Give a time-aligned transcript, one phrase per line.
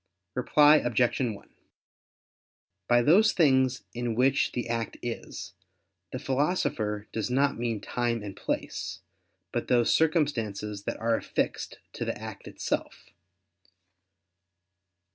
[0.33, 1.19] Reply Obj.
[1.19, 1.49] 1:
[2.87, 5.53] By those things "in which the act is"
[6.11, 9.01] the Philosopher does not mean time and place,
[9.51, 13.11] but those circumstances that are affixed to the act itself.